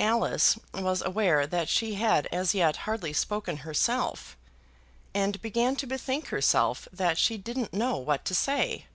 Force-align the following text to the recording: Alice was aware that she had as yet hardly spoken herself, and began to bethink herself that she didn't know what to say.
Alice 0.00 0.58
was 0.74 1.02
aware 1.02 1.46
that 1.46 1.68
she 1.68 1.94
had 1.94 2.26
as 2.32 2.52
yet 2.52 2.78
hardly 2.78 3.12
spoken 3.12 3.58
herself, 3.58 4.36
and 5.14 5.40
began 5.40 5.76
to 5.76 5.86
bethink 5.86 6.30
herself 6.30 6.88
that 6.92 7.16
she 7.16 7.36
didn't 7.38 7.72
know 7.72 7.96
what 7.96 8.24
to 8.24 8.34
say. 8.34 8.86